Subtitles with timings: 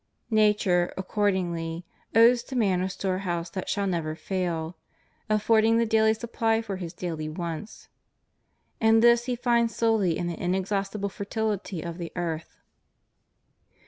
[0.31, 4.75] Nature accordingly owes to man a storehouse that shall never fail,
[5.29, 7.87] affording the daily supply for his daily wants.
[8.79, 12.57] And this he finds solely in the inexhaustible fertihty of the earth.